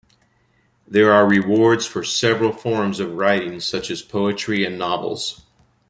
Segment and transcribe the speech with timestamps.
[0.87, 5.43] There are awards for several forms of writing such as poetry and novels.